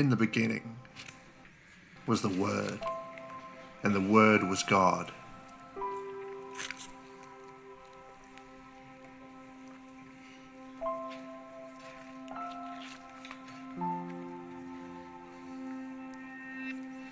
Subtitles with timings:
[0.00, 0.76] In the beginning
[2.06, 2.80] was the Word,
[3.82, 5.12] and the Word was God.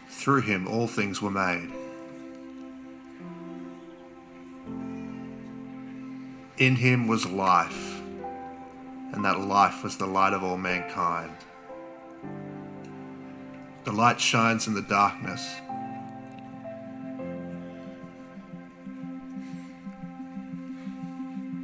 [0.08, 1.70] Through him all things were made.
[6.56, 8.00] In him was life,
[9.12, 11.36] and that life was the light of all mankind.
[13.88, 15.50] The light shines in the darkness.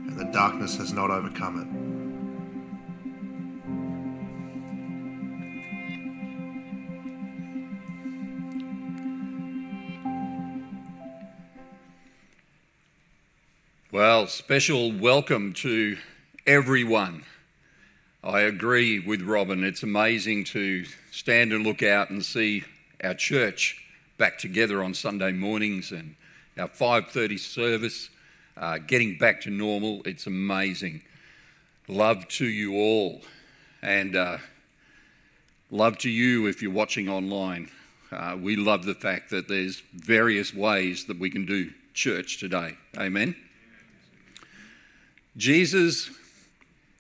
[0.09, 1.69] And the darkness has not overcome it.
[13.92, 15.98] Well, special welcome to
[16.47, 17.25] everyone.
[18.27, 19.62] I agree with Robin.
[19.62, 22.64] It's amazing to stand and look out and see
[23.03, 23.84] our church
[24.16, 26.14] back together on Sunday mornings and
[26.56, 28.08] our 5:30 service
[28.56, 30.00] uh, getting back to normal.
[30.06, 31.03] It's amazing.
[31.86, 33.20] Love to you all,
[33.83, 34.38] and uh,
[35.70, 37.70] love to you if you're watching online.
[38.11, 42.78] Uh, we love the fact that there's various ways that we can do church today.
[42.97, 43.36] Amen.
[45.36, 46.09] Jesus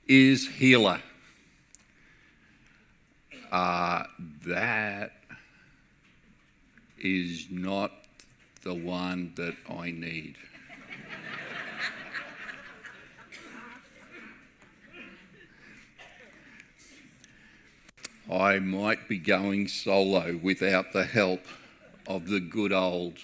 [0.06, 1.00] is healer.
[3.54, 4.02] Uh,
[4.44, 5.12] that
[6.98, 7.92] is not
[8.64, 10.34] the one that I need.
[18.28, 21.46] I might be going solo without the help
[22.08, 23.18] of the good old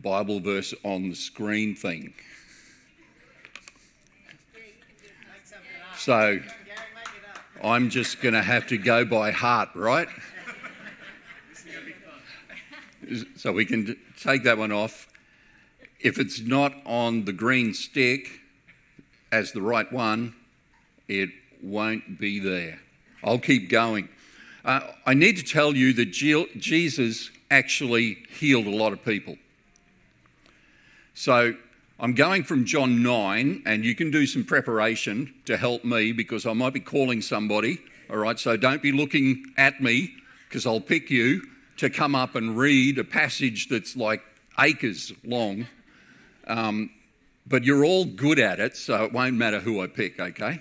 [0.00, 2.14] Bible verse on the screen thing.
[5.98, 6.40] So
[7.62, 10.08] I'm just going to have to go by heart, right?
[13.36, 15.08] So we can take that one off.
[16.00, 18.40] If it's not on the green stick
[19.32, 20.34] as the right one,
[21.08, 21.30] it
[21.62, 22.80] won't be there.
[23.22, 24.08] I'll keep going.
[24.64, 29.36] Uh, I need to tell you that Jesus actually healed a lot of people.
[31.14, 31.54] So
[31.98, 36.44] I'm going from John 9, and you can do some preparation to help me because
[36.44, 37.78] I might be calling somebody.
[38.10, 40.12] All right, so don't be looking at me
[40.46, 41.40] because I'll pick you
[41.78, 44.22] to come up and read a passage that's like
[44.58, 45.68] acres long.
[46.46, 46.90] Um,
[47.46, 50.60] but you're all good at it, so it won't matter who I pick, okay?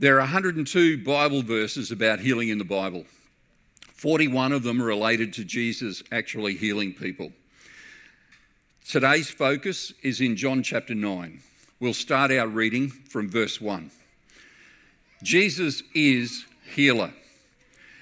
[0.00, 3.06] There are 102 Bible verses about healing in the Bible.
[3.94, 7.32] 41 of them are related to Jesus actually healing people.
[8.88, 11.40] Today's focus is in John chapter 9.
[11.78, 13.90] We'll start our reading from verse 1.
[15.22, 17.12] Jesus is healer.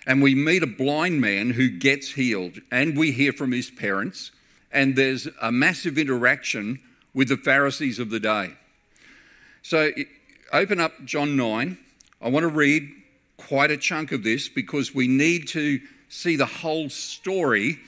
[0.06, 4.30] And we meet a blind man who gets healed, and we hear from his parents,
[4.72, 6.80] and there's a massive interaction
[7.12, 8.52] with the Pharisees of the day.
[9.60, 9.90] So
[10.54, 11.76] open up John 9.
[12.22, 12.88] I want to read
[13.36, 17.78] quite a chunk of this because we need to see the whole story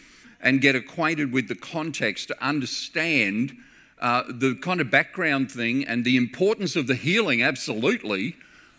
[0.41, 3.57] and get acquainted with the context to understand
[4.01, 8.37] uh, the kind of background thing and the importance of the healing, absolutely,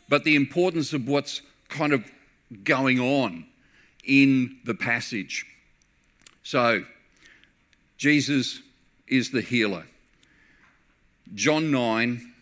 [0.10, 2.04] but the importance of what's kind of
[2.64, 3.46] going on
[4.04, 5.46] in the passage.
[6.44, 6.84] So,
[7.98, 8.62] Jesus
[9.08, 9.86] is the healer.
[11.36, 12.34] John 9,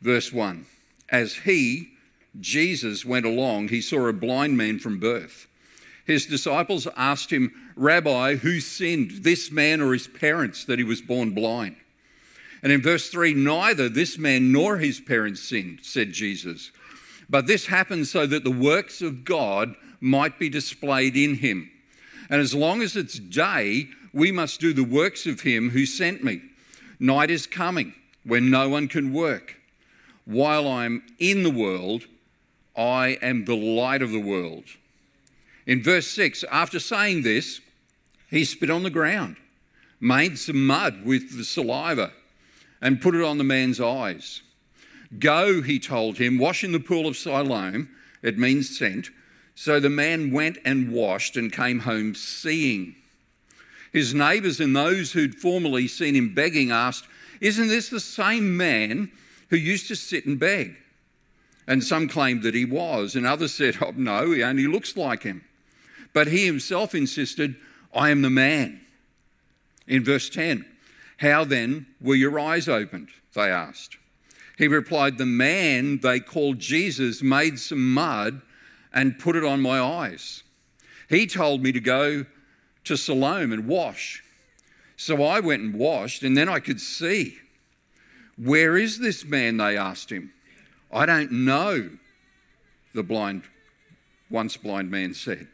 [0.00, 0.64] verse 1.
[1.10, 1.90] As he,
[2.38, 5.48] Jesus, went along, he saw a blind man from birth.
[6.06, 11.00] His disciples asked him, Rabbi, who sinned, this man or his parents, that he was
[11.00, 11.76] born blind?
[12.62, 16.72] And in verse 3, neither this man nor his parents sinned, said Jesus.
[17.30, 21.70] But this happened so that the works of God might be displayed in him.
[22.28, 26.24] And as long as it's day, we must do the works of him who sent
[26.24, 26.42] me.
[26.98, 27.94] Night is coming
[28.24, 29.54] when no one can work.
[30.24, 32.06] While I'm in the world,
[32.76, 34.64] I am the light of the world.
[35.66, 37.60] In verse 6, after saying this,
[38.30, 39.36] he spit on the ground,
[40.00, 42.12] made some mud with the saliva,
[42.80, 44.42] and put it on the man's eyes.
[45.18, 47.88] Go, he told him, wash in the pool of Siloam,
[48.22, 49.10] it means sent.
[49.54, 52.94] So the man went and washed and came home seeing.
[53.92, 57.06] His neighbours and those who'd formerly seen him begging asked,
[57.40, 59.10] Isn't this the same man
[59.48, 60.76] who used to sit and beg?
[61.66, 65.22] And some claimed that he was, and others said, Oh, no, he only looks like
[65.22, 65.42] him.
[66.12, 67.56] But he himself insisted,
[67.94, 68.80] I am the man.
[69.86, 70.64] In verse 10,
[71.18, 73.08] how then were your eyes opened?
[73.34, 73.96] They asked.
[74.56, 78.42] He replied, The man they called Jesus made some mud
[78.92, 80.42] and put it on my eyes.
[81.08, 82.26] He told me to go
[82.84, 84.22] to Siloam and wash.
[84.96, 87.38] So I went and washed, and then I could see.
[88.36, 89.56] Where is this man?
[89.56, 90.32] They asked him.
[90.92, 91.90] I don't know,
[92.94, 93.42] the blind,
[94.30, 95.48] once blind man said.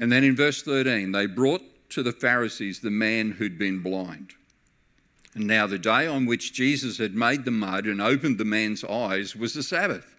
[0.00, 4.34] And then in verse 13, they brought to the Pharisees the man who'd been blind.
[5.34, 8.84] And now the day on which Jesus had made the mud and opened the man's
[8.84, 10.16] eyes was the Sabbath.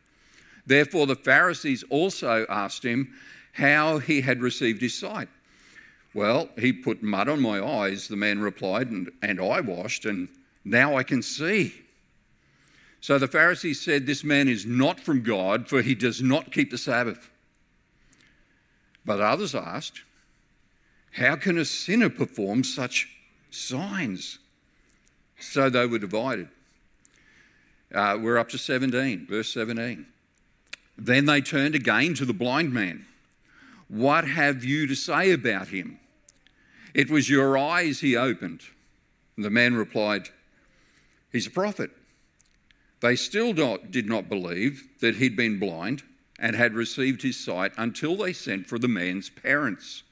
[0.65, 3.13] Therefore, the Pharisees also asked him
[3.53, 5.29] how he had received his sight.
[6.13, 10.27] Well, he put mud on my eyes, the man replied, and, and I washed, and
[10.63, 11.73] now I can see.
[13.01, 16.71] So the Pharisees said, This man is not from God, for he does not keep
[16.71, 17.29] the Sabbath.
[19.09, 20.03] But others asked,
[21.13, 23.09] How can a sinner perform such
[23.49, 24.37] signs?
[25.39, 26.47] So they were divided.
[27.91, 30.05] Uh, we're up to 17, verse 17.
[30.95, 33.07] Then they turned again to the blind man.
[33.87, 35.99] What have you to say about him?
[36.93, 38.61] It was your eyes he opened.
[39.35, 40.29] And the man replied,
[41.31, 41.89] He's a prophet.
[42.99, 46.03] They still did not believe that he'd been blind
[46.39, 50.03] and had received his sight until they sent for the man's parents.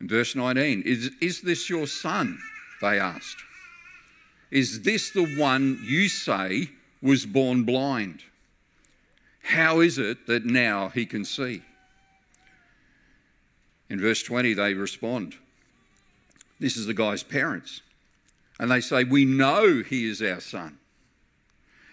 [0.00, 2.38] In verse 19, is, is this your son?
[2.80, 3.36] They asked.
[4.50, 6.70] Is this the one you say
[7.00, 8.22] was born blind?
[9.42, 11.62] How is it that now he can see?
[13.88, 15.36] In verse 20, they respond.
[16.58, 17.82] This is the guy's parents.
[18.58, 20.78] And they say, We know he is our son.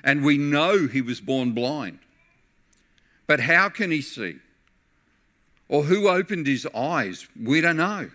[0.03, 1.99] And we know he was born blind.
[3.29, 4.37] But how can he see?
[5.67, 7.27] Or who opened his eyes?
[7.39, 8.09] We don't know.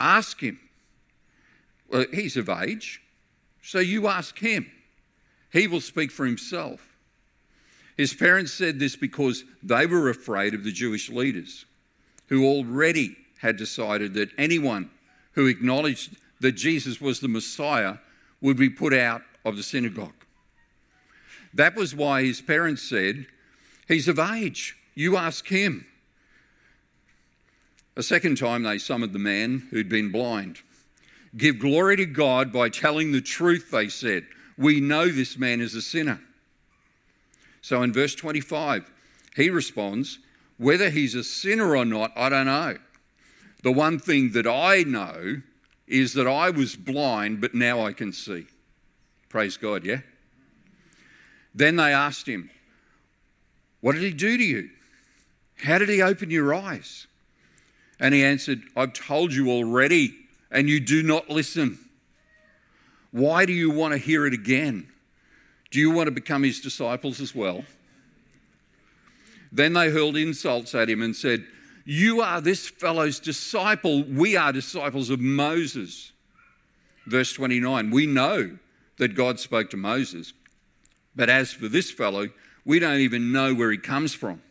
[0.00, 0.58] Ask him.
[1.88, 3.00] Well, he's of age,
[3.62, 4.68] so you ask him.
[5.52, 6.80] He will speak for himself.
[7.96, 11.64] His parents said this because they were afraid of the Jewish leaders
[12.26, 14.90] who already had decided that anyone
[15.34, 17.98] who acknowledged that Jesus was the Messiah
[18.40, 20.24] would be put out of the synagogue.
[21.54, 23.26] That was why his parents said,
[23.90, 24.76] He's of age.
[24.94, 25.84] You ask him.
[27.96, 30.58] A second time, they summoned the man who'd been blind.
[31.36, 34.28] Give glory to God by telling the truth, they said.
[34.56, 36.20] We know this man is a sinner.
[37.62, 38.88] So in verse 25,
[39.34, 40.20] he responds,
[40.56, 42.78] whether he's a sinner or not, I don't know.
[43.64, 45.42] The one thing that I know
[45.88, 48.46] is that I was blind, but now I can see.
[49.28, 50.02] Praise God, yeah?
[51.52, 52.50] Then they asked him,
[53.80, 54.70] What did he do to you?
[55.56, 57.06] How did he open your eyes?
[57.98, 60.14] And he answered, I've told you already,
[60.50, 61.78] and you do not listen.
[63.10, 64.88] Why do you want to hear it again?
[65.70, 67.64] Do you want to become his disciples as well?
[69.52, 71.44] Then they hurled insults at him and said,
[71.84, 74.04] You are this fellow's disciple.
[74.04, 76.12] We are disciples of Moses.
[77.06, 78.58] Verse 29 We know
[78.98, 80.32] that God spoke to Moses,
[81.16, 82.28] but as for this fellow,
[82.64, 84.42] we don't even know where he comes from.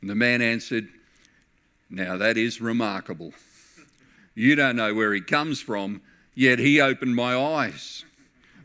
[0.00, 0.88] And the man answered,
[1.88, 3.32] Now that is remarkable.
[4.34, 6.02] You don't know where he comes from,
[6.34, 8.04] yet he opened my eyes.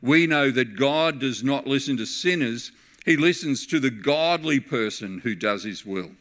[0.02, 2.72] We know that God does not listen to sinners
[3.06, 6.12] he listens to the godly person who does his will.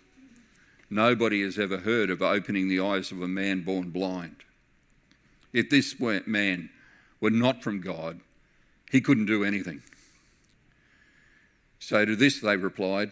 [0.89, 4.37] Nobody has ever heard of opening the eyes of a man born blind.
[5.53, 5.95] If this
[6.27, 6.71] man
[7.21, 8.21] were not from God,
[8.91, 9.83] he couldn't do anything.
[11.81, 13.11] So to this they replied,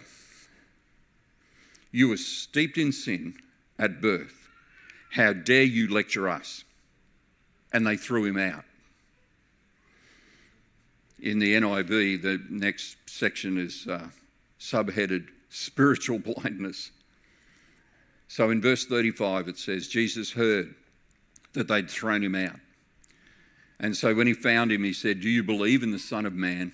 [1.91, 3.35] You were steeped in sin
[3.79, 4.49] at birth.
[5.11, 6.63] How dare you lecture us?
[7.73, 8.65] And they threw him out
[11.21, 14.09] in the NIV, the next section is uh,
[14.61, 16.91] subheaded Spiritual Blindness.
[18.29, 20.75] So in verse 35, it says, Jesus heard
[21.55, 22.61] that they'd thrown him out.
[23.81, 26.35] And so when he found him, he said, Do you believe in the Son of
[26.35, 26.73] Man?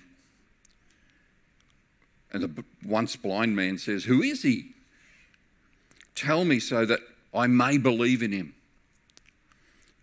[2.35, 4.73] And the once blind man says, Who is he?
[6.13, 6.99] Tell me so that
[7.33, 8.53] I may believe in him.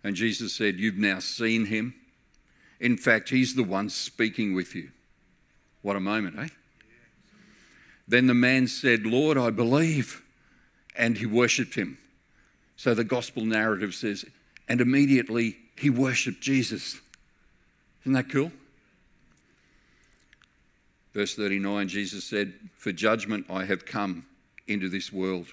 [0.03, 1.95] And Jesus said, You've now seen him
[2.83, 4.89] in fact, he's the one speaking with you.
[5.83, 6.49] What a moment, eh?
[8.09, 10.21] Then the man said, Lord, I believe.
[10.93, 11.97] And he worshipped him.
[12.75, 14.25] So the gospel narrative says,
[14.67, 16.99] and immediately he worshipped Jesus.
[18.01, 18.51] Isn't that cool?
[21.13, 24.25] Verse 39 Jesus said, For judgment I have come
[24.67, 25.47] into this world,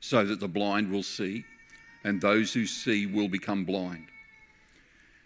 [0.00, 1.44] so that the blind will see,
[2.04, 4.06] and those who see will become blind.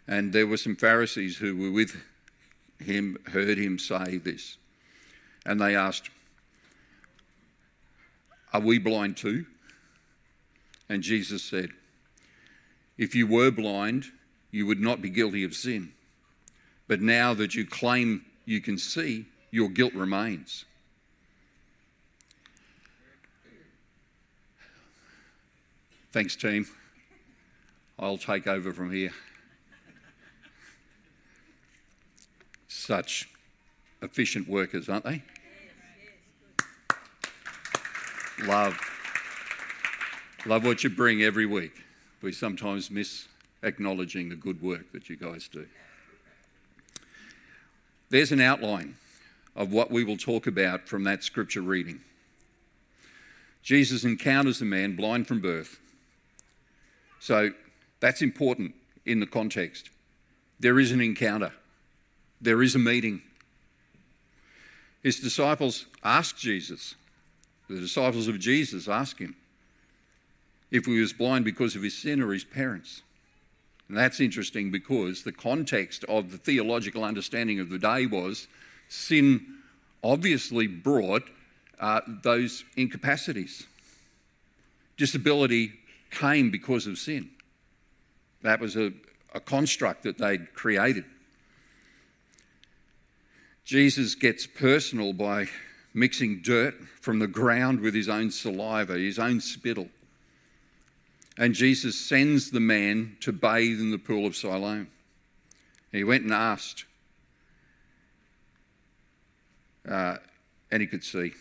[0.07, 1.97] And there were some Pharisees who were with
[2.78, 4.57] him, heard him say this.
[5.45, 6.11] And they asked,
[8.52, 9.47] Are we blind too?
[10.88, 11.71] And Jesus said,
[12.99, 14.07] If you were blind,
[14.50, 15.92] you would not be guilty of sin.
[16.88, 20.64] But now that you claim you can see, your guilt remains.
[26.12, 26.66] Thanks, team.
[27.99, 29.12] I'll take over from here.
[32.66, 33.28] Such
[34.02, 35.23] efficient workers, aren't they?
[38.45, 38.78] Love.
[40.47, 41.85] Love what you bring every week.
[42.23, 43.28] We sometimes miss
[43.62, 45.66] acknowledging the good work that you guys do.
[48.09, 48.97] There's an outline
[49.57, 52.00] of what we will talk about from that scripture reading.
[53.62, 55.78] Jesus encounters a man blind from birth.
[57.19, 57.50] So
[58.00, 59.90] that's important in the context.
[60.59, 61.52] There is an encounter,
[62.40, 63.23] there is a meeting.
[65.02, 66.95] His disciples ask Jesus,
[67.69, 69.35] the disciples of Jesus ask him
[70.71, 73.02] if he was blind because of his sin or his parents.
[73.88, 78.47] And that's interesting because the context of the theological understanding of the day was
[78.90, 79.47] sin
[80.02, 81.23] obviously brought
[81.78, 83.66] uh, those incapacities.
[84.99, 85.73] Disability
[86.11, 87.30] came because of sin.
[88.42, 88.92] That was a,
[89.35, 91.04] a construct that they'd created.
[93.64, 95.47] Jesus gets personal by
[95.94, 99.88] mixing dirt from the ground with his own saliva, his own spittle.
[101.38, 104.88] And Jesus sends the man to bathe in the pool of Siloam.
[105.92, 106.85] He went and asked,
[109.90, 110.16] uh,
[110.70, 111.32] and he could see.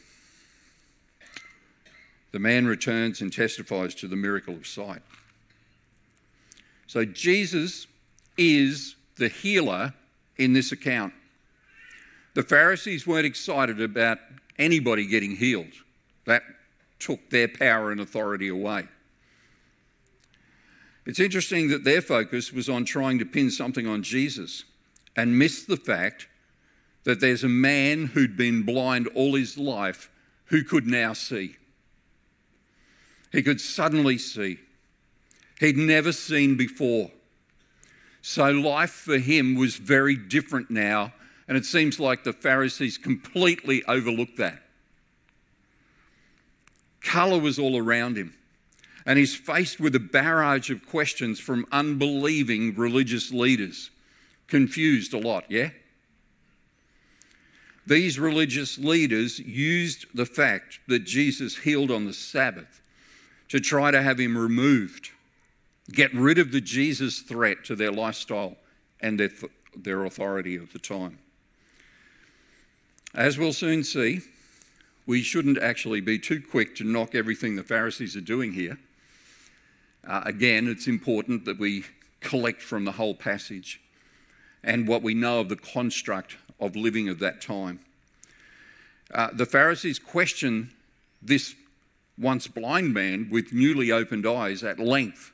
[2.31, 5.01] The man returns and testifies to the miracle of sight.
[6.87, 7.87] So Jesus
[8.37, 9.93] is the healer
[10.37, 11.13] in this account.
[12.33, 14.19] The Pharisees weren't excited about
[14.57, 15.73] anybody getting healed,
[16.25, 16.43] that
[16.99, 18.87] took their power and authority away.
[21.05, 24.63] It's interesting that their focus was on trying to pin something on Jesus
[25.15, 26.27] and missed the fact
[27.09, 30.11] that there's a man who'd been blind all his life
[30.45, 31.55] who could now see.
[33.31, 34.59] He could suddenly see.
[35.59, 37.09] He'd never seen before.
[38.21, 41.11] So life for him was very different now,
[41.47, 44.61] and it seems like the Pharisees completely overlooked that.
[47.01, 48.35] Colour was all around him
[49.07, 53.89] and he's faced with a barrage of questions from unbelieving religious leaders.
[54.45, 55.71] Confused a lot, yeah?
[57.89, 62.81] These religious leaders used the fact that Jesus healed on the Sabbath
[63.49, 65.09] to try to have him removed,
[65.91, 68.55] get rid of the Jesus threat to their lifestyle
[69.01, 69.31] and their,
[69.75, 71.17] their authority of the time.
[73.13, 74.21] As we'll soon see,
[75.05, 78.77] we shouldn't actually be too quick to knock everything the Pharisees are doing here
[80.07, 81.83] uh, again, it's important that we
[82.19, 83.81] collect from the whole passage
[84.63, 87.79] and what we know of the construct of living of that time.
[89.13, 90.71] Uh, the Pharisees question
[91.21, 91.55] this
[92.17, 95.31] once blind man with newly opened eyes at length,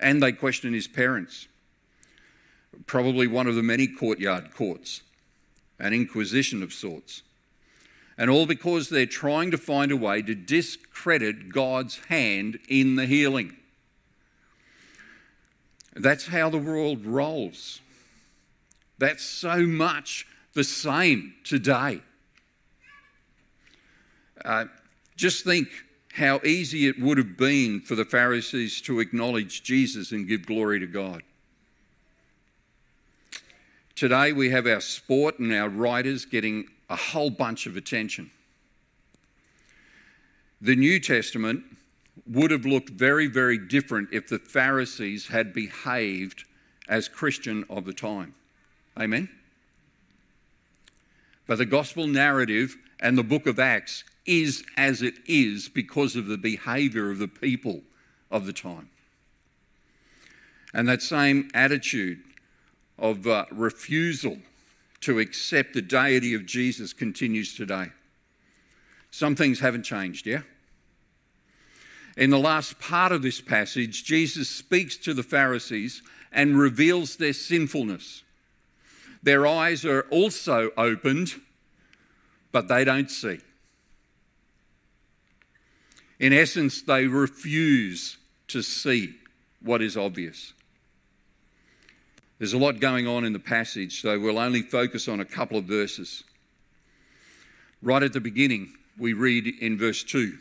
[0.00, 1.46] and they question his parents.
[2.86, 5.02] Probably one of the many courtyard courts,
[5.78, 7.22] an inquisition of sorts.
[8.16, 13.06] And all because they're trying to find a way to discredit God's hand in the
[13.06, 13.56] healing.
[15.94, 17.80] That's how the world rolls.
[18.98, 22.00] That's so much the same today.
[24.44, 24.66] Uh,
[25.16, 25.68] just think
[26.14, 30.78] how easy it would have been for the Pharisees to acknowledge Jesus and give glory
[30.78, 31.22] to God.
[33.96, 38.30] Today we have our sport and our writers getting a whole bunch of attention.
[40.60, 41.64] The New Testament
[42.26, 46.44] would have looked very, very different if the Pharisees had behaved
[46.88, 48.34] as Christian of the time.
[48.98, 49.28] Amen?
[51.46, 56.26] But the gospel narrative and the book of Acts is as it is because of
[56.26, 57.82] the behavior of the people
[58.30, 58.88] of the time.
[60.72, 62.22] And that same attitude
[62.98, 64.38] of uh, refusal
[65.02, 67.90] to accept the deity of Jesus continues today.
[69.10, 70.42] Some things haven't changed, yeah?
[72.16, 77.32] In the last part of this passage, Jesus speaks to the Pharisees and reveals their
[77.32, 78.23] sinfulness.
[79.24, 81.32] Their eyes are also opened,
[82.52, 83.38] but they don't see.
[86.20, 89.14] In essence, they refuse to see
[89.62, 90.52] what is obvious.
[92.38, 95.56] There's a lot going on in the passage, so we'll only focus on a couple
[95.56, 96.22] of verses.
[97.80, 100.36] Right at the beginning, we read in verse 2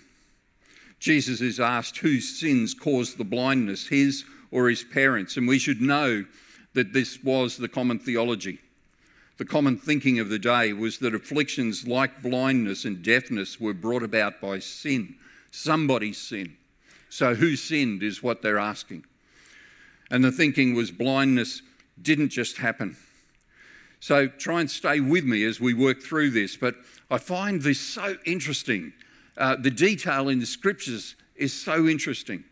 [0.99, 5.37] Jesus is asked whose sins caused the blindness, his or his parents.
[5.37, 6.25] And we should know
[6.73, 8.59] that this was the common theology.
[9.37, 14.03] The common thinking of the day was that afflictions like blindness and deafness were brought
[14.03, 15.15] about by sin,
[15.51, 16.55] somebody's sin.
[17.09, 19.05] So, who sinned is what they're asking.
[20.11, 21.61] And the thinking was blindness
[22.01, 22.97] didn't just happen.
[23.99, 26.55] So, try and stay with me as we work through this.
[26.57, 26.75] But
[27.09, 28.93] I find this so interesting
[29.37, 32.43] uh, the detail in the scriptures is so interesting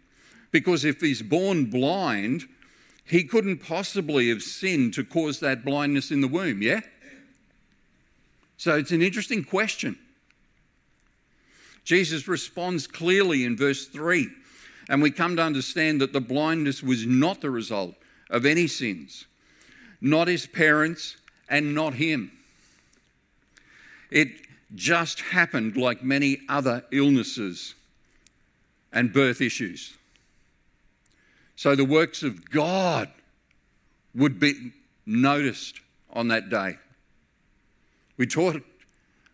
[0.51, 2.47] because if he's born blind,
[3.11, 6.79] he couldn't possibly have sinned to cause that blindness in the womb, yeah?
[8.55, 9.99] So it's an interesting question.
[11.83, 14.29] Jesus responds clearly in verse 3,
[14.87, 17.95] and we come to understand that the blindness was not the result
[18.29, 19.25] of any sins,
[19.99, 21.17] not his parents,
[21.49, 22.31] and not him.
[24.09, 24.29] It
[24.73, 27.75] just happened like many other illnesses
[28.93, 29.97] and birth issues.
[31.61, 33.07] So the works of God
[34.15, 34.71] would be
[35.05, 36.77] noticed on that day.
[38.17, 38.63] We taught,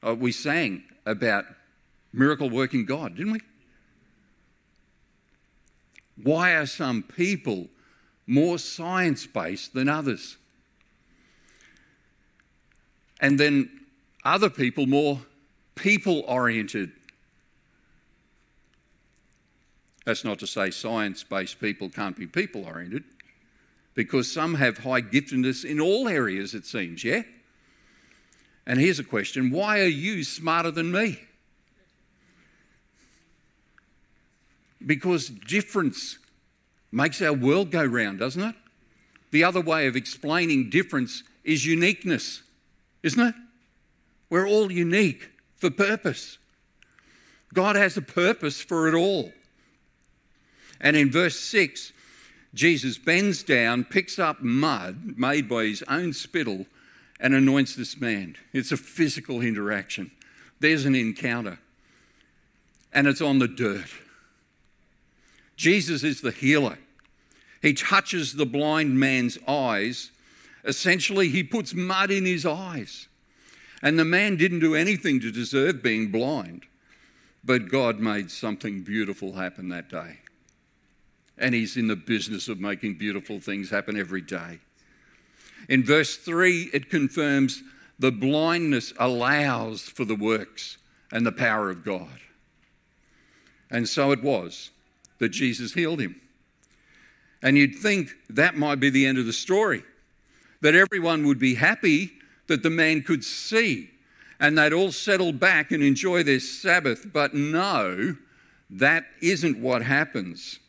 [0.06, 1.46] uh, we sang about
[2.12, 3.40] miracle working God, didn't we?
[6.22, 7.70] Why are some people
[8.26, 10.36] more science based than others?
[13.22, 13.70] And then
[14.26, 15.22] other people more
[15.76, 16.92] people oriented.
[20.08, 23.04] That's not to say science based people can't be people oriented,
[23.94, 27.24] because some have high giftedness in all areas, it seems, yeah?
[28.66, 31.20] And here's a question why are you smarter than me?
[34.86, 36.20] Because difference
[36.90, 38.56] makes our world go round, doesn't it?
[39.32, 42.44] The other way of explaining difference is uniqueness,
[43.04, 43.36] isn't it?
[44.30, 46.38] We're all unique for purpose.
[47.54, 49.34] God has a purpose for it all.
[50.80, 51.94] And in verse 6,
[52.54, 56.66] Jesus bends down, picks up mud made by his own spittle,
[57.20, 58.36] and anoints this man.
[58.54, 60.12] It's a physical interaction.
[60.60, 61.60] There's an encounter,
[62.94, 63.90] and it's on the dirt.
[65.56, 66.78] Jesus is the healer.
[67.62, 70.12] He touches the blind man's eyes.
[70.64, 73.08] Essentially, he puts mud in his eyes.
[73.82, 76.64] And the man didn't do anything to deserve being blind,
[77.44, 80.20] but God made something beautiful happen that day.
[81.38, 84.60] And he's in the business of making beautiful things happen every day.
[85.70, 87.62] In verse 3, it confirms
[88.00, 90.78] the blindness allows for the works
[91.12, 92.20] and the power of God.
[93.70, 94.72] And so it was
[95.20, 96.22] that Jesus healed him.
[97.42, 99.84] And you'd think that might be the end of the story,
[100.62, 102.12] that everyone would be happy
[102.48, 103.90] that the man could see
[104.40, 107.08] and they'd all settle back and enjoy their Sabbath.
[107.12, 108.16] But no,
[108.70, 110.60] that isn't what happens.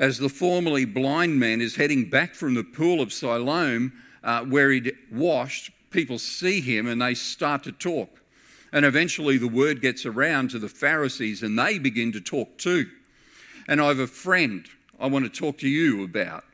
[0.00, 3.92] As the formerly blind man is heading back from the pool of Siloam,
[4.24, 8.22] uh, where he'd washed, people see him and they start to talk.
[8.72, 12.88] And eventually the word gets around to the Pharisees and they begin to talk too.
[13.68, 14.66] And I have a friend
[14.98, 16.44] I want to talk to you about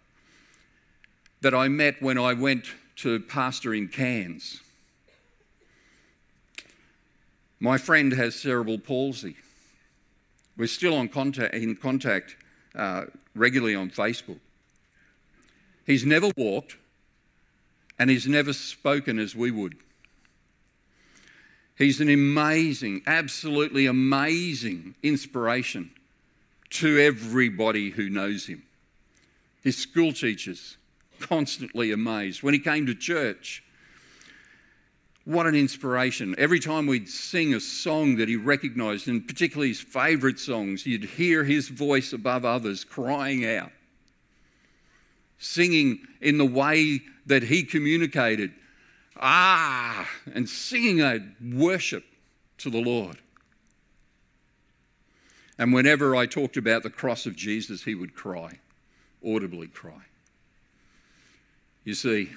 [1.40, 2.64] that I met when I went
[2.96, 4.60] to pastor in Cairns.
[7.60, 9.36] My friend has cerebral palsy.
[10.56, 12.34] We're still on contact, in contact
[12.76, 14.38] uh, regularly on Facebook.
[15.86, 16.76] He's never walked
[17.98, 19.76] and he's never spoken as we would.
[21.76, 25.90] He's an amazing, absolutely amazing inspiration
[26.70, 28.62] to everybody who knows him.
[29.62, 30.76] His school teachers,
[31.20, 32.42] constantly amazed.
[32.42, 33.62] When he came to church,
[35.26, 36.36] what an inspiration.
[36.38, 41.02] Every time we'd sing a song that he recognized, and particularly his favorite songs, you'd
[41.02, 43.72] hear his voice above others crying out,
[45.36, 48.52] singing in the way that he communicated.
[49.18, 52.04] Ah, and singing a worship
[52.58, 53.18] to the Lord.
[55.58, 58.60] And whenever I talked about the cross of Jesus, he would cry,
[59.26, 60.04] audibly cry.
[61.82, 62.30] You see,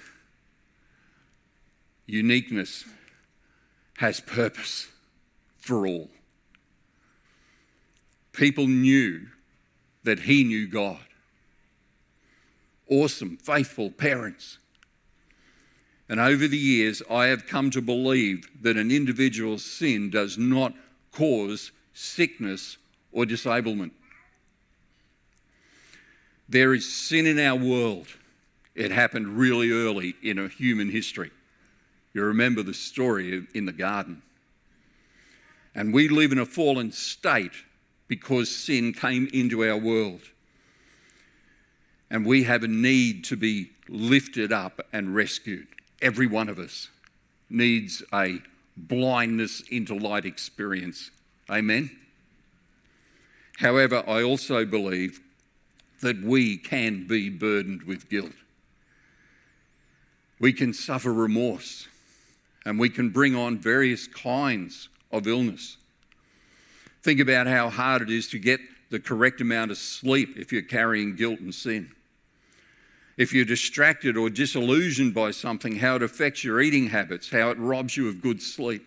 [2.10, 2.86] uniqueness
[3.98, 4.88] has purpose
[5.58, 6.10] for all.
[8.32, 9.28] People knew
[10.04, 11.00] that he knew God.
[12.90, 14.58] Awesome, faithful parents.
[16.08, 20.74] And over the years, I have come to believe that an individual's sin does not
[21.12, 22.78] cause sickness
[23.12, 23.94] or disablement.
[26.48, 28.08] There is sin in our world
[28.74, 31.32] it happened really early in human history.
[32.14, 34.22] You remember the story in the garden.
[35.76, 37.52] And we live in a fallen state
[38.08, 40.22] because sin came into our world.
[42.10, 45.68] And we have a need to be lifted up and rescued.
[46.02, 46.90] Every one of us
[47.50, 48.40] needs a
[48.76, 51.12] blindness into light experience.
[51.50, 51.92] Amen?
[53.58, 55.20] However, I also believe
[56.02, 58.32] that we can be burdened with guilt.
[60.40, 61.88] We can suffer remorse
[62.66, 65.78] and we can bring on various kinds of illness.
[67.02, 70.62] Think about how hard it is to get the correct amount of sleep if you're
[70.62, 71.92] carrying guilt and sin.
[73.18, 77.58] If you're distracted or disillusioned by something, how it affects your eating habits, how it
[77.58, 78.86] robs you of good sleep.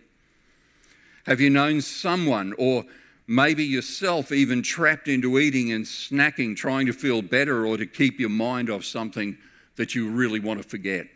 [1.27, 2.85] Have you known someone or
[3.27, 8.19] maybe yourself even trapped into eating and snacking, trying to feel better or to keep
[8.19, 9.37] your mind off something
[9.77, 11.07] that you really want to forget?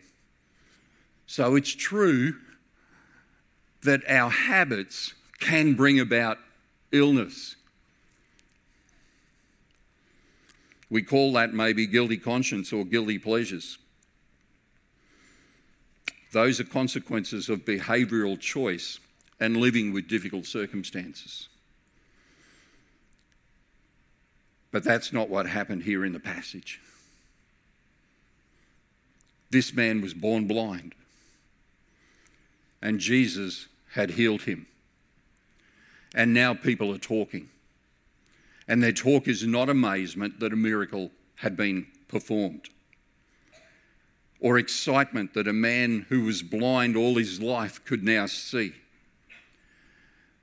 [1.26, 2.36] So it's true
[3.86, 6.38] that our habits can bring about
[6.92, 7.56] illness.
[10.88, 13.78] We call that maybe guilty conscience or guilty pleasures.
[16.32, 19.00] Those are consequences of behavioural choice
[19.40, 21.48] and living with difficult circumstances.
[24.70, 26.80] But that's not what happened here in the passage.
[29.50, 30.94] This man was born blind,
[32.82, 34.66] and Jesus had healed him.
[36.14, 37.48] And now people are talking.
[38.68, 42.68] And their talk is not amazement that a miracle had been performed,
[44.40, 48.72] or excitement that a man who was blind all his life could now see.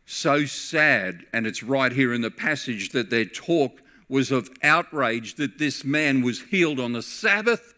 [0.06, 5.36] So sad, and it's right here in the passage that their talk was of outrage
[5.36, 7.74] that this man was healed on the Sabbath,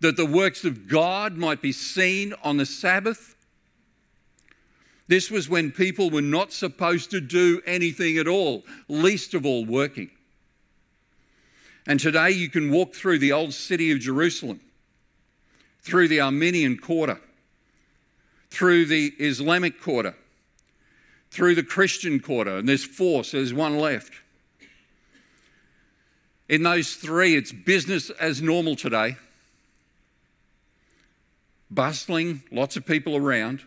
[0.00, 3.34] that the works of God might be seen on the Sabbath.
[5.08, 9.64] This was when people were not supposed to do anything at all, least of all
[9.64, 10.10] working.
[11.86, 14.60] And today you can walk through the old city of Jerusalem,
[15.80, 17.18] through the Armenian quarter,
[18.50, 20.14] through the Islamic quarter,
[21.30, 24.12] through the Christian quarter, and there's four, so there's one left.
[26.50, 29.16] In those three, it's business as normal today.
[31.70, 33.62] Bustling, lots of people around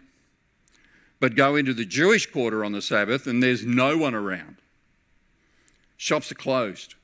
[1.21, 4.57] but go into the Jewish quarter on the Sabbath and there's no one around.
[5.95, 6.95] Shops are closed.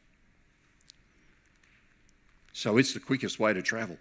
[2.52, 3.98] So it's the quickest way to travel.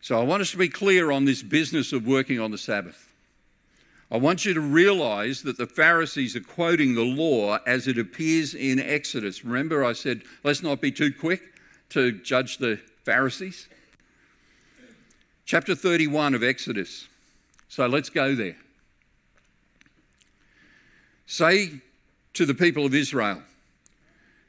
[0.00, 3.12] So I want us to be clear on this business of working on the Sabbath.
[4.10, 8.54] I want you to realize that the Pharisees are quoting the law as it appears
[8.54, 9.44] in Exodus.
[9.44, 11.42] Remember, I said, let's not be too quick
[11.90, 13.68] to judge the Pharisees?
[15.46, 17.06] Chapter 31 of Exodus.
[17.68, 18.56] So let's go there.
[21.26, 21.80] Say
[22.32, 23.42] to the people of Israel,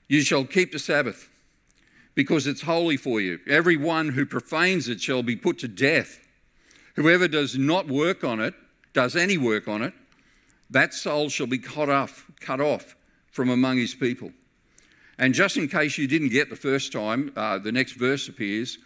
[0.08, 1.30] You shall keep the Sabbath,
[2.14, 3.40] because it's holy for you.
[3.48, 6.20] Every one who profanes it shall be put to death.
[6.96, 8.54] Whoever does not work on it,
[8.94, 9.94] does any work on it,
[10.70, 12.96] that soul shall be cut off, cut off
[13.32, 14.32] from among his people.
[15.18, 18.78] And just in case you didn't get the first time, uh, the next verse appears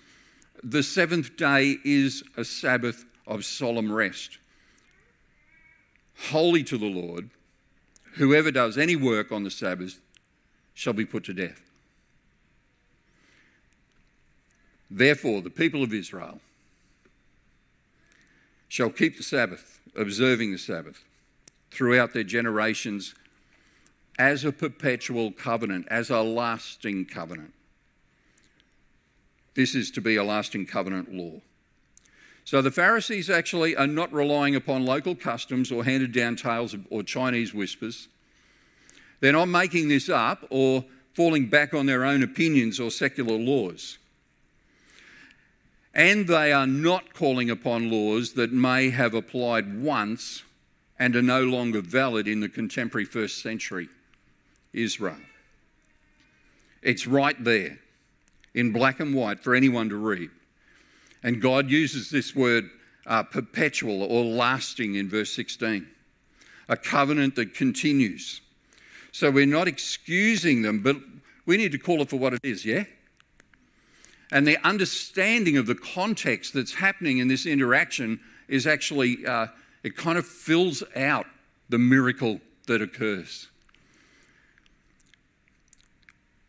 [0.63, 4.37] the seventh day is a Sabbath of solemn rest.
[6.29, 7.29] Holy to the Lord,
[8.15, 9.99] whoever does any work on the Sabbath
[10.73, 11.61] shall be put to death.
[14.91, 16.41] Therefore, the people of Israel
[18.67, 21.03] shall keep the Sabbath, observing the Sabbath,
[21.71, 23.13] throughout their generations
[24.17, 27.53] as a perpetual covenant, as a lasting covenant.
[29.59, 31.41] This is to be a lasting covenant law.
[32.45, 37.03] So the Pharisees actually are not relying upon local customs or handed down tales or
[37.03, 38.07] Chinese whispers.
[39.19, 43.97] They're not making this up or falling back on their own opinions or secular laws.
[45.93, 50.43] And they are not calling upon laws that may have applied once
[50.97, 53.89] and are no longer valid in the contemporary first century
[54.71, 55.19] Israel.
[56.81, 57.79] It's right there
[58.53, 60.29] in black and white for anyone to read.
[61.23, 62.69] And God uses this word
[63.05, 65.88] uh, perpetual or lasting in verse 16,
[66.67, 68.41] a covenant that continues.
[69.12, 70.97] So we're not excusing them, but
[71.45, 72.83] we need to call it for what it is, yeah?
[74.31, 79.47] And the understanding of the context that's happening in this interaction is actually, uh,
[79.83, 81.25] it kind of fills out
[81.69, 83.47] the miracle that occurs.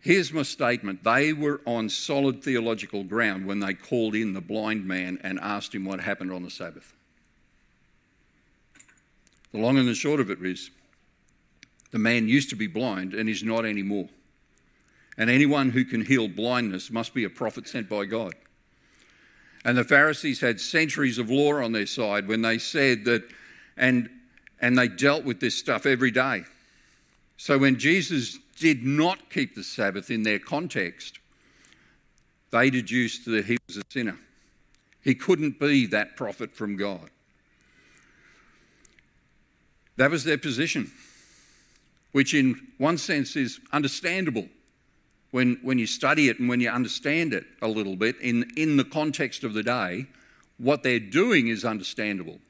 [0.01, 4.87] Here's my statement they were on solid theological ground when they called in the blind
[4.87, 6.95] man and asked him what happened on the Sabbath.
[9.53, 10.71] The long and the short of it is
[11.91, 14.09] the man used to be blind and is not anymore.
[15.19, 18.35] And anyone who can heal blindness must be a prophet sent by God.
[19.65, 23.25] And the Pharisees had centuries of law on their side when they said that,
[23.77, 24.09] and,
[24.61, 26.45] and they dealt with this stuff every day.
[27.37, 31.19] So when Jesus did not keep the Sabbath in their context,
[32.53, 34.19] they deduced that he was a sinner.
[35.03, 37.11] He couldn't be that prophet from God.
[39.97, 40.93] That was their position,
[42.13, 44.49] which in one sense is understandable
[45.31, 48.77] when, when you study it and when you understand it a little bit in, in
[48.77, 50.07] the context of the day.
[50.59, 52.41] What they're doing is understandable.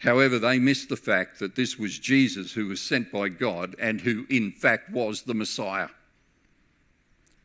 [0.00, 4.00] However, they missed the fact that this was Jesus who was sent by God and
[4.00, 5.88] who, in fact, was the Messiah.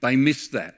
[0.02, 0.76] They missed that.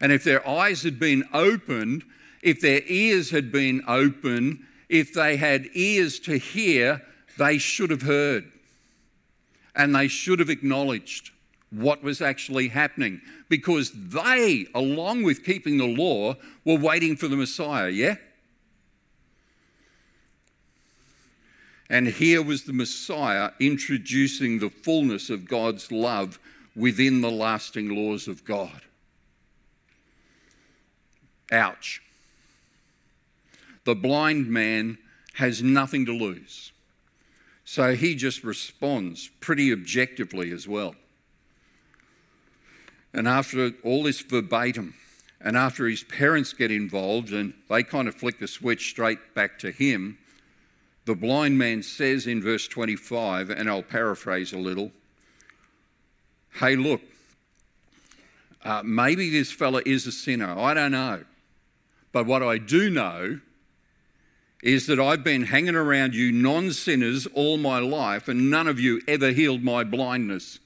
[0.00, 2.04] And if their eyes had been opened,
[2.42, 7.02] if their ears had been open, if they had ears to hear,
[7.38, 8.50] they should have heard.
[9.74, 11.30] And they should have acknowledged
[11.70, 17.36] what was actually happening because they, along with keeping the law, were waiting for the
[17.36, 18.16] Messiah, yeah?
[21.90, 26.38] And here was the Messiah introducing the fullness of God's love
[26.74, 28.80] within the lasting laws of God.
[31.52, 32.00] Ouch.
[33.84, 34.98] The blind man
[35.34, 36.72] has nothing to lose.
[37.64, 40.94] So he just responds pretty objectively as well.
[43.12, 44.94] And after all this verbatim,
[45.40, 49.58] and after his parents get involved and they kind of flick the switch straight back
[49.60, 50.18] to him,
[51.06, 54.92] the blind man says in verse 25, and I'll paraphrase a little
[56.60, 57.00] Hey, look,
[58.64, 60.56] uh, maybe this fella is a sinner.
[60.56, 61.24] I don't know.
[62.12, 63.40] But what I do know
[64.62, 68.78] is that I've been hanging around you non sinners all my life, and none of
[68.78, 70.60] you ever healed my blindness.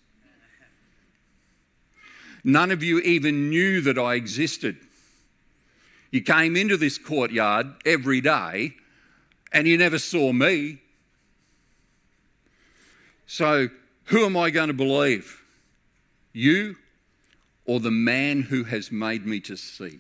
[2.45, 4.77] None of you even knew that I existed.
[6.11, 8.75] You came into this courtyard every day
[9.53, 10.79] and you never saw me.
[13.27, 13.69] So,
[14.05, 15.43] who am I going to believe?
[16.33, 16.77] You
[17.65, 19.99] or the man who has made me to see?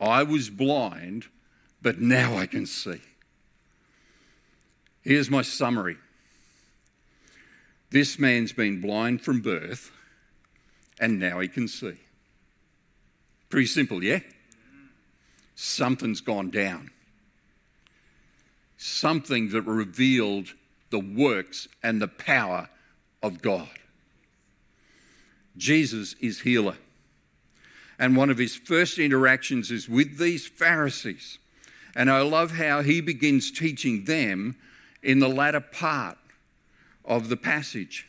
[0.00, 1.26] I was blind,
[1.82, 3.00] but now I can see.
[5.02, 5.96] Here's my summary
[7.90, 9.90] this man's been blind from birth,
[11.00, 11.94] and now he can see.
[13.48, 14.20] Pretty simple, yeah?
[15.60, 16.88] Something's gone down.
[18.76, 20.54] Something that revealed
[20.90, 22.68] the works and the power
[23.24, 23.68] of God.
[25.56, 26.76] Jesus is healer.
[27.98, 31.38] And one of his first interactions is with these Pharisees.
[31.96, 34.54] And I love how he begins teaching them
[35.02, 36.18] in the latter part
[37.04, 38.06] of the passage.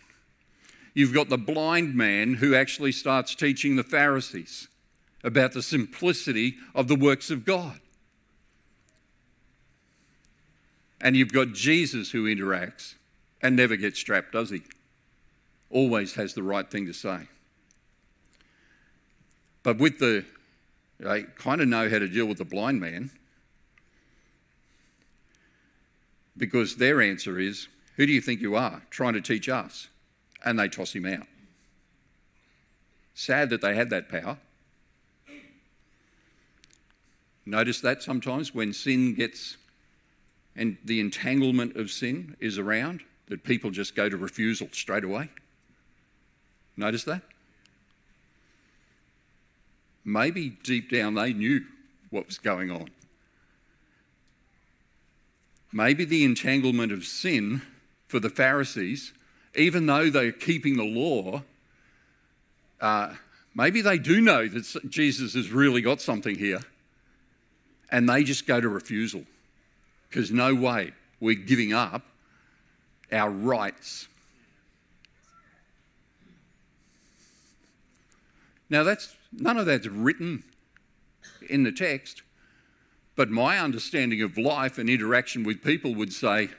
[0.94, 4.68] You've got the blind man who actually starts teaching the Pharisees
[5.24, 7.80] about the simplicity of the works of God.
[11.02, 12.96] And you've got Jesus who interacts
[13.42, 14.62] and never gets strapped, does he?
[15.70, 17.28] Always has the right thing to say.
[19.64, 20.26] But with the,
[21.06, 23.12] I kind of know how to deal with the blind man
[26.36, 29.90] because their answer is, Who do you think you are trying to teach us?
[30.44, 31.28] And they toss him out.
[33.14, 34.38] Sad that they had that power.
[37.46, 39.58] Notice that sometimes when sin gets
[40.56, 45.30] and the entanglement of sin is around, that people just go to refusal straight away.
[46.76, 47.22] Notice that?
[50.04, 51.66] Maybe deep down they knew
[52.10, 52.90] what was going on.
[55.72, 57.62] Maybe the entanglement of sin
[58.08, 59.14] for the Pharisees,
[59.56, 61.44] even though they're keeping the law,
[62.82, 63.14] uh,
[63.54, 66.62] maybe they do know that Jesus has really got something here
[67.92, 69.24] and they just go to refusal
[70.10, 72.04] because no way we're giving up
[73.12, 74.08] our rights
[78.70, 80.44] Now, that's, none of that's written
[81.50, 82.22] in the text,
[83.16, 86.50] but my understanding of life and interaction with people would say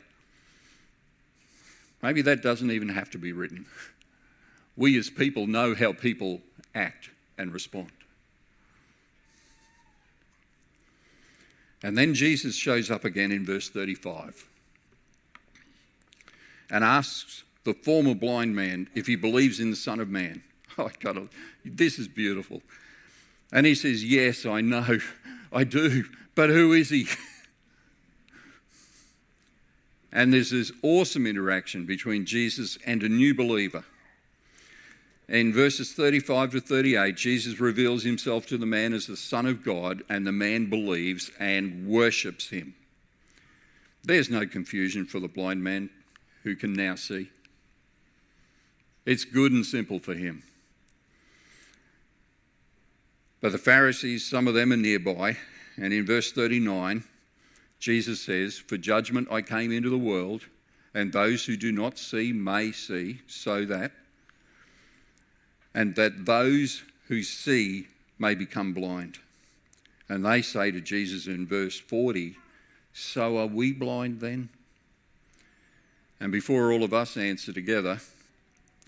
[2.03, 3.67] maybe that doesn't even have to be written.
[4.77, 6.41] We as people know how people
[6.75, 7.93] act and respond.
[11.83, 14.47] And then Jesus shows up again in verse 35
[16.71, 20.43] and asks the former blind man if he believes in the Son of Man.
[20.79, 21.29] Oh, God,
[21.65, 22.63] this is beautiful.
[23.53, 24.99] And he says, Yes, I know,
[25.53, 27.07] I do, but who is he?
[30.13, 33.85] and there's this awesome interaction between Jesus and a new believer.
[35.31, 39.65] In verses 35 to 38, Jesus reveals himself to the man as the Son of
[39.65, 42.75] God, and the man believes and worships him.
[44.03, 45.89] There's no confusion for the blind man
[46.43, 47.31] who can now see.
[49.07, 50.43] It's good and simple for him.
[53.41, 55.37] But the Pharisees, some of them are nearby,
[55.77, 57.05] and in verse 39,
[57.79, 60.47] Jesus says, For judgment I came into the world,
[60.93, 63.93] and those who do not see may see, so that,
[65.75, 69.19] and that those who see may become blind.
[70.09, 72.37] And they say to Jesus in verse 40,
[72.93, 74.49] So are we blind then?
[76.19, 78.01] And before all of us answer together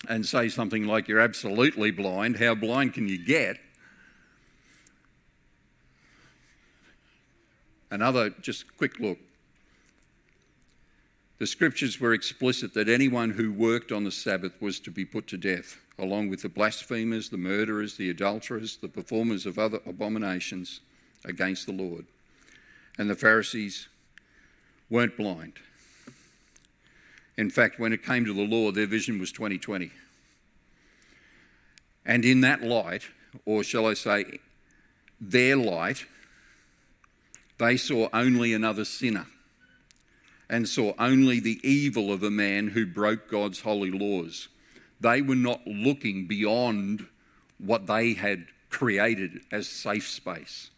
[0.08, 3.58] and say something like, You're absolutely blind, how blind can you get?
[7.90, 9.18] Another just quick look.
[11.38, 15.26] The scriptures were explicit that anyone who worked on the Sabbath was to be put
[15.28, 20.80] to death, along with the blasphemers, the murderers, the adulterers, the performers of other abominations
[21.24, 22.06] against the Lord.
[22.98, 23.88] And the Pharisees
[24.90, 25.54] weren't blind.
[27.36, 29.90] In fact, when it came to the law, their vision was 2020.
[32.04, 33.04] And in that light,
[33.46, 34.40] or shall I say,
[35.20, 36.04] their light,
[37.58, 39.26] they saw only another sinner
[40.50, 44.48] and saw only the evil of a man who broke God's holy laws.
[45.02, 47.06] They were not looking beyond
[47.58, 50.70] what they had created as safe space.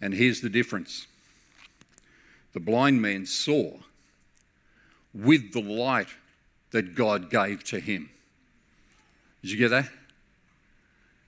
[0.00, 1.06] And here's the difference
[2.52, 3.72] the blind man saw
[5.12, 6.08] with the light
[6.70, 8.10] that God gave to him.
[9.42, 9.88] Did you get that?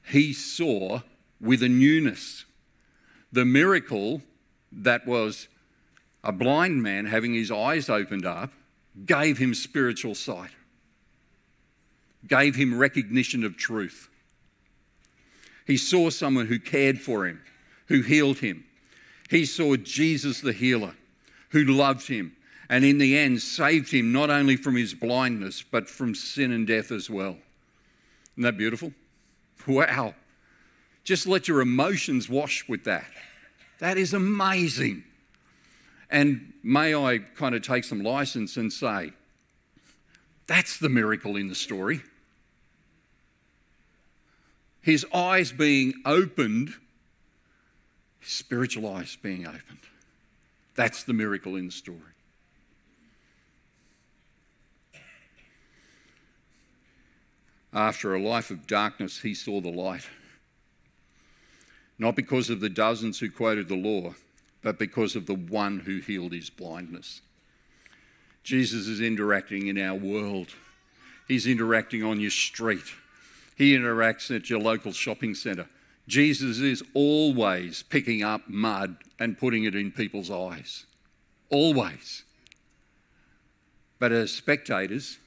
[0.06, 1.02] He saw
[1.40, 2.44] with a newness.
[3.32, 4.22] The miracle
[4.72, 5.48] that was
[6.22, 8.52] a blind man having his eyes opened up
[9.06, 10.50] gave him spiritual sight,
[12.26, 14.08] gave him recognition of truth.
[15.66, 17.40] He saw someone who cared for him,
[17.86, 18.64] who healed him.
[19.28, 20.94] He saw Jesus the healer,
[21.50, 22.36] who loved him,
[22.68, 26.66] and in the end saved him not only from his blindness, but from sin and
[26.66, 27.36] death as well.
[28.34, 28.92] Isn't that beautiful?
[29.66, 30.14] Wow.
[31.04, 33.04] Just let your emotions wash with that.
[33.78, 35.04] That is amazing.
[36.10, 39.12] And may I kind of take some license and say,
[40.46, 42.02] that's the miracle in the story.
[44.82, 46.74] His eyes being opened,
[48.20, 49.80] his spiritual eyes being opened.
[50.74, 51.98] That's the miracle in the story.
[57.72, 60.08] After a life of darkness, he saw the light.
[61.98, 64.14] Not because of the dozens who quoted the law,
[64.62, 67.20] but because of the one who healed his blindness.
[68.42, 70.48] Jesus is interacting in our world.
[71.28, 72.94] He's interacting on your street.
[73.60, 75.68] He interacts at your local shopping centre.
[76.08, 80.86] Jesus is always picking up mud and putting it in people's eyes.
[81.50, 82.24] Always.
[83.98, 85.18] But as spectators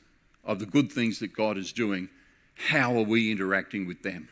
[0.43, 2.10] of the good things that God is doing,
[2.56, 4.28] how are we interacting with them?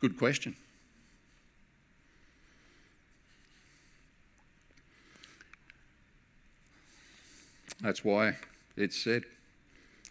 [0.00, 0.56] Good question.
[7.80, 8.38] That's why
[8.76, 9.22] it's said,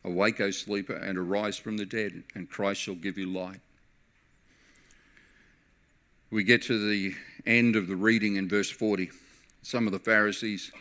[0.05, 3.59] Awake, O sleeper, and arise from the dead, and Christ shall give you light.
[6.29, 7.15] We get to the
[7.45, 9.09] end of the reading in verse 40.
[9.63, 10.71] Some of the Pharisees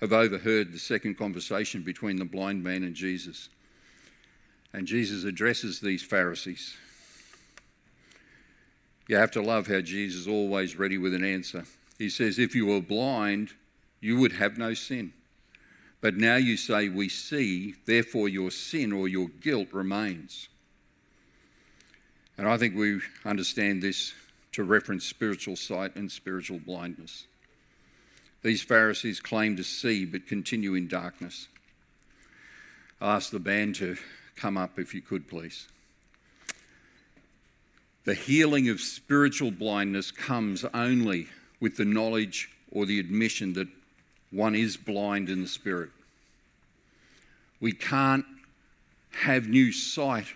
[0.00, 3.48] have overheard the second conversation between the blind man and Jesus.
[4.74, 6.76] And Jesus addresses these Pharisees.
[9.08, 11.64] You have to love how Jesus is always ready with an answer.
[11.98, 13.52] He says, If you were blind,
[14.00, 15.14] you would have no sin.
[16.00, 20.48] But now you say, We see, therefore your sin or your guilt remains.
[22.38, 24.12] And I think we understand this
[24.52, 27.26] to reference spiritual sight and spiritual blindness.
[28.42, 31.48] These Pharisees claim to see but continue in darkness.
[33.00, 33.96] I ask the band to
[34.36, 35.68] come up if you could, please.
[38.04, 41.28] The healing of spiritual blindness comes only
[41.58, 43.68] with the knowledge or the admission that
[44.36, 45.90] one is blind in the spirit.
[47.58, 48.26] We can't
[49.22, 50.26] have new sight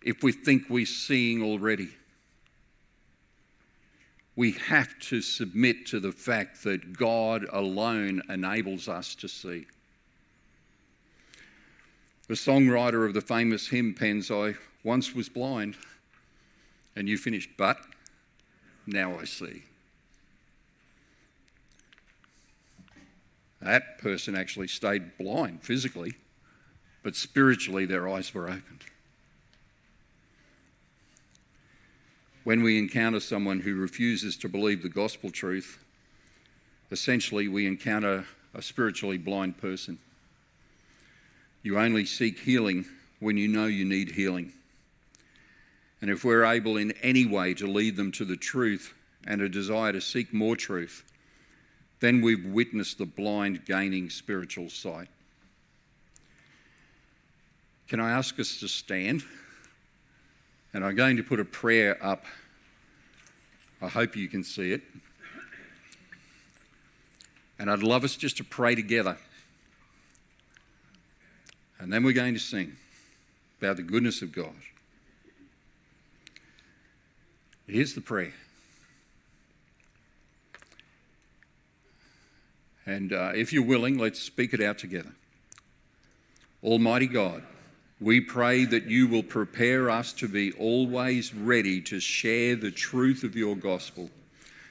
[0.00, 1.90] if we think we're seeing already.
[4.34, 9.66] We have to submit to the fact that God alone enables us to see.
[12.28, 14.54] The songwriter of the famous hymn pens, I
[14.84, 15.76] once was blind,
[16.96, 17.76] and you finished, but
[18.86, 19.64] now I see.
[23.62, 26.14] That person actually stayed blind physically,
[27.02, 28.84] but spiritually their eyes were opened.
[32.44, 35.78] When we encounter someone who refuses to believe the gospel truth,
[36.90, 39.98] essentially we encounter a spiritually blind person.
[41.62, 42.84] You only seek healing
[43.20, 44.52] when you know you need healing.
[46.00, 48.92] And if we're able in any way to lead them to the truth
[49.24, 51.04] and a desire to seek more truth,
[52.02, 55.06] then we've witnessed the blind gaining spiritual sight.
[57.86, 59.22] Can I ask us to stand?
[60.74, 62.24] And I'm going to put a prayer up.
[63.80, 64.82] I hope you can see it.
[67.60, 69.16] And I'd love us just to pray together.
[71.78, 72.72] And then we're going to sing
[73.60, 74.56] about the goodness of God.
[77.68, 78.32] Here's the prayer.
[82.86, 85.12] And uh, if you're willing, let's speak it out together.
[86.62, 87.42] Almighty God,
[88.00, 93.22] we pray that you will prepare us to be always ready to share the truth
[93.22, 94.10] of your gospel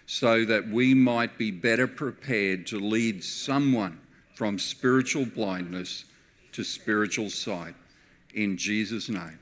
[0.06, 3.98] so that we might be better prepared to lead someone
[4.36, 6.04] from spiritual blindness
[6.52, 7.76] to spiritual sight.
[8.34, 9.40] In Jesus' name,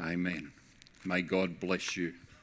[0.00, 0.50] amen.
[1.04, 2.12] May God bless you.